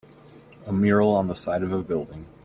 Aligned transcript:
A 0.65 0.73
mural 0.73 1.11
on 1.11 1.27
the 1.27 1.35
side 1.35 1.61
of 1.61 1.71
a 1.71 1.83
building. 1.83 2.25